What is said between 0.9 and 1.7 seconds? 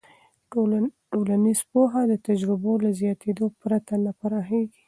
ټولنیز